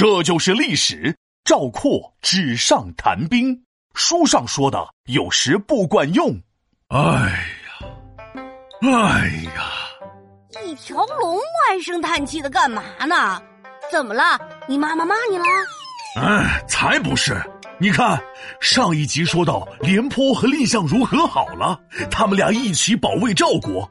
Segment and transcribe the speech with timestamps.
[0.00, 1.14] 这就是历史。
[1.44, 6.40] 赵括纸上谈兵，书上说的有时不管用。
[6.88, 6.98] 哎
[7.66, 7.86] 呀，
[8.80, 9.70] 哎呀！
[10.64, 13.42] 一条龙唉声叹气的干嘛呢？
[13.92, 14.40] 怎么了？
[14.66, 15.44] 你妈妈骂你了？
[16.16, 17.38] 哎，才不是！
[17.78, 18.18] 你看
[18.58, 21.78] 上一集说到廉颇和蔺相如和好了，
[22.10, 23.86] 他们俩一起保卫赵国。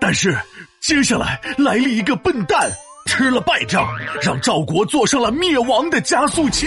[0.00, 0.36] 但是
[0.80, 2.68] 接下来来了一个笨蛋，
[3.06, 3.86] 吃了败仗，
[4.22, 6.66] 让赵国坐上了灭亡的加速器。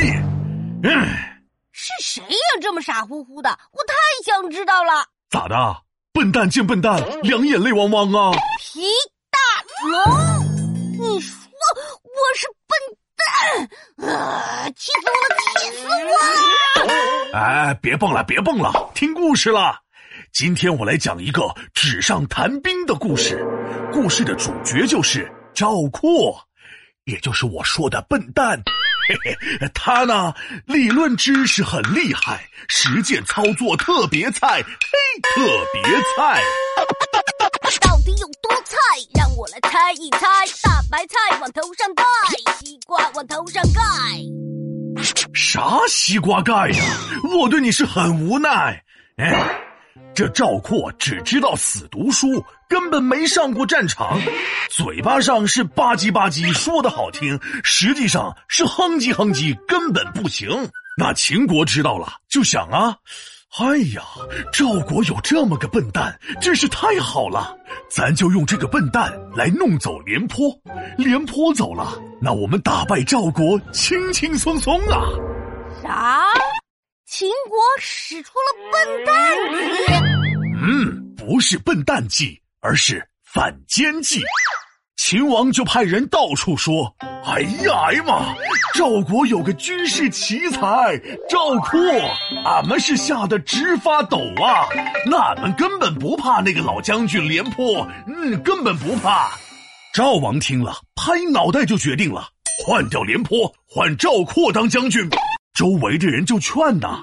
[0.83, 0.91] 嗯，
[1.71, 2.61] 是谁呀？
[2.61, 3.93] 这么傻乎乎的，我太
[4.25, 5.05] 想知道了。
[5.29, 5.55] 咋的？
[6.13, 8.31] 笨蛋见笨蛋，两眼泪汪汪啊！
[8.57, 8.81] 皮
[9.29, 9.37] 大
[9.89, 9.99] 龙，
[10.97, 11.35] 你说
[12.03, 12.77] 我是笨
[13.17, 14.15] 蛋？
[14.15, 14.69] 啊！
[14.69, 15.35] 气死我了！
[15.59, 17.37] 气死我了！
[17.37, 19.77] 哎，别蹦了，别蹦了，听故事了。
[20.31, 23.45] 今天我来讲一个纸上谈兵的故事，
[23.91, 26.37] 故事的主角就是赵括，
[27.05, 28.61] 也就是我说的笨蛋。
[29.07, 30.33] 嘿嘿，他呢，
[30.65, 35.81] 理论知识很厉害，实践操作特别菜，嘿，特别
[36.17, 36.41] 菜。
[37.81, 38.75] 到底有多菜？
[39.13, 40.27] 让我来猜一猜。
[40.63, 42.03] 大白菜往头上盖，
[42.59, 43.81] 西瓜往头上盖。
[45.33, 46.83] 啥西瓜盖呀？
[47.39, 48.83] 我对你是很无奈。
[49.17, 49.61] 哎。
[50.15, 54.17] 这赵括只知道死读书，根本没上过战场，
[54.69, 60.47] 嘴巴上是吧唧吧唧说的好听，实际上是哼唧哼唧，根本不行。
[60.97, 62.95] 那秦国知道了，就想啊，
[63.59, 64.01] 哎呀，
[64.53, 67.53] 赵国有这么个笨蛋，真是太好了，
[67.89, 70.47] 咱就用这个笨蛋来弄走廉颇。
[70.97, 75.03] 廉颇走了，那我们打败赵国轻轻松松啊！
[75.83, 76.23] 啥？
[77.07, 79.15] 秦国使出了笨蛋
[79.53, 79.93] 计，
[80.59, 84.23] 嗯，不是笨蛋计，而是反间计。
[84.97, 88.35] 秦王就派人到处说：“哎呀哎呀妈，
[88.73, 91.79] 赵国有个军事奇才赵括，
[92.43, 94.65] 俺们是吓得直发抖啊！
[95.05, 99.31] 那俺们根本不怕那个老将军廉颇，嗯，根本不怕。”
[99.93, 102.29] 赵王听了，拍脑袋就决定了，
[102.65, 105.07] 换掉廉颇，换赵括当将军。
[105.55, 107.01] 周围的人就劝呐：“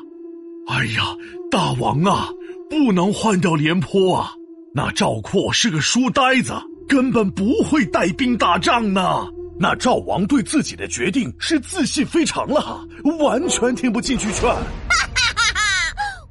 [0.69, 1.03] 哎呀，
[1.51, 2.29] 大王啊，
[2.69, 4.35] 不能换掉廉颇啊！
[4.75, 6.53] 那赵括是个书呆子，
[6.87, 9.27] 根本不会带兵打仗呢。
[9.59, 12.87] 那赵王对自己的决定是自信非常了，
[13.21, 14.59] 完全听不进去劝。”哈
[14.91, 15.61] 哈哈哈！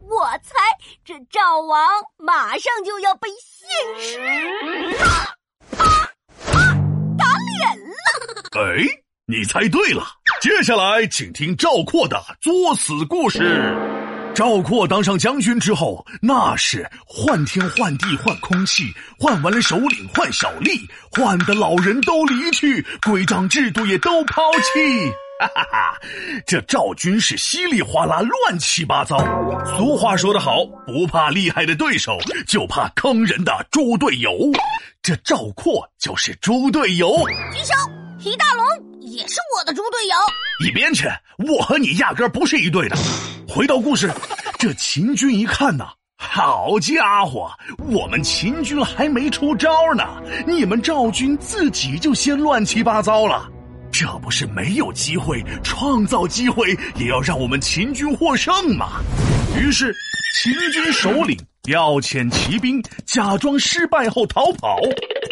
[0.07, 0.53] 我猜
[1.03, 3.67] 这赵王马上就要被现
[3.99, 4.19] 实
[7.17, 7.95] 打脸了。
[8.61, 8.85] 哎，
[9.25, 10.03] 你猜对了。
[10.41, 13.77] 接下来，请听赵括的作死故事。
[14.33, 20.81] 赵括当上将军之后，那是换天换地换空气，换完了首领换小吏，
[21.11, 25.11] 换的老人都离去，规章制度也都抛弃。
[25.39, 25.99] 哈 哈哈，
[26.47, 29.19] 这赵军是稀里哗啦，乱七八糟。
[29.77, 34.31] 俗话说得好，不怕厉害的对手，就怕坑人的猪队友。
[35.03, 37.15] 这赵括就是猪队友。
[37.53, 37.75] 举手，
[38.17, 38.90] 皮大龙。
[39.11, 40.15] 也是我的猪队友，
[40.65, 41.05] 一边去！
[41.49, 42.95] 我和你压根不是一队的。
[43.45, 44.09] 回到故事，
[44.57, 47.51] 这秦军一看呐，好家伙，
[47.89, 50.05] 我们秦军还没出招呢，
[50.47, 53.49] 你们赵军自己就先乱七八糟了，
[53.91, 59.01] 这不是没有机会创造机会，也要让我们秦军获胜吗？
[59.59, 59.93] 于是，
[60.41, 64.79] 秦军首领调遣骑兵，假装失败后逃跑。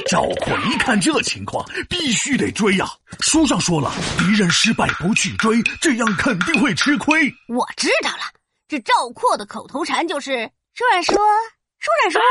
[0.07, 2.87] 赵括一看这情况，必须得追呀！
[3.19, 7.33] 书上说了，敌人失败不去追，这样肯定会吃亏。
[7.47, 8.21] 我知道了，
[8.67, 12.21] 这赵括的口头禅就是“书上说书上说”。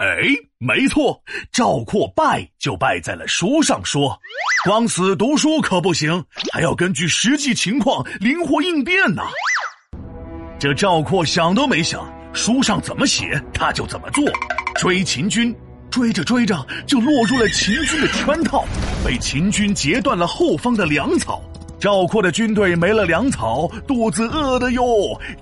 [0.00, 4.20] 哎，没错，赵括败就败在了书上说，
[4.66, 9.22] 光死读书可不行，还要根据实际情况灵活应变呐。
[10.58, 14.24] 这赵括想都没想，书上怎么写他就怎么做，
[14.76, 15.54] 追秦军。
[15.90, 18.64] 追着追着，就落入了秦军的圈套，
[19.04, 21.40] 被秦军截断了后方的粮草。
[21.78, 24.84] 赵括的军队没了粮草，肚子饿的哟，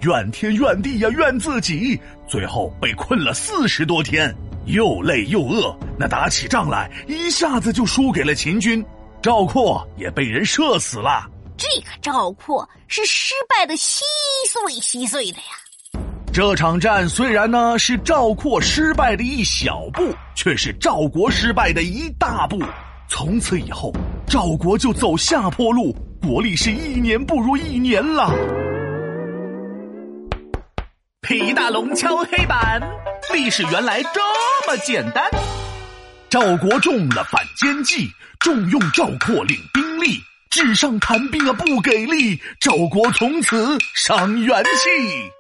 [0.03, 1.99] 怨天怨地呀，怨自己。
[2.29, 4.35] 最后被困了四十多天，
[4.67, 8.85] 又累又饿，那打起仗来一下子就输给了秦军，
[9.23, 11.25] 赵括也被人射死了。
[11.57, 14.05] 这个赵括是失败的稀
[14.51, 15.57] 碎稀碎的呀。
[16.33, 22.59] 这场战虽然呢是赵括失败的一小步，却是赵国失败的一大步。
[23.07, 23.93] 从此以后，
[24.27, 28.35] 赵国就走下坡路，国力是一年不如一年了。
[31.21, 32.81] 皮大龙敲黑板，
[33.35, 34.21] 历史原来这
[34.67, 35.23] 么简单。
[36.31, 38.09] 赵国中了反间计，
[38.41, 40.19] 重用赵括领兵力，
[40.51, 45.31] 纸上谈兵啊不给力，赵国从此伤元气。